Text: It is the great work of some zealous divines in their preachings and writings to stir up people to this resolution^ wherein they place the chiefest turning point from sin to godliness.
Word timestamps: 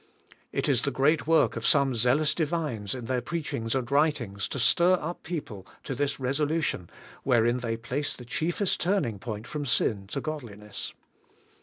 It 0.51 0.67
is 0.67 0.81
the 0.81 0.89
great 0.89 1.27
work 1.27 1.55
of 1.55 1.63
some 1.63 1.93
zealous 1.93 2.33
divines 2.33 2.95
in 2.95 3.05
their 3.05 3.21
preachings 3.21 3.75
and 3.75 3.91
writings 3.91 4.47
to 4.47 4.57
stir 4.57 4.93
up 4.93 5.21
people 5.21 5.67
to 5.83 5.93
this 5.93 6.17
resolution^ 6.17 6.89
wherein 7.21 7.59
they 7.59 7.77
place 7.77 8.15
the 8.15 8.25
chiefest 8.25 8.79
turning 8.79 9.19
point 9.19 9.45
from 9.45 9.63
sin 9.63 10.07
to 10.07 10.19
godliness. 10.19 10.95